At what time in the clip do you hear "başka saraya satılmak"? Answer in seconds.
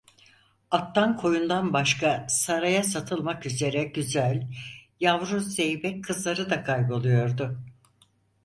1.73-3.45